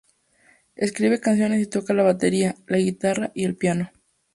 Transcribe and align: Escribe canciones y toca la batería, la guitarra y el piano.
Escribe 0.75 1.19
canciones 1.19 1.61
y 1.61 1.67
toca 1.67 1.93
la 1.93 2.01
batería, 2.01 2.55
la 2.65 2.77
guitarra 2.77 3.29
y 3.35 3.43
el 3.45 3.55
piano. 3.55 3.91